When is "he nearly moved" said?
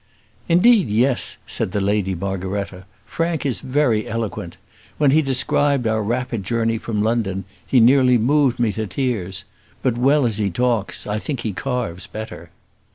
7.63-8.59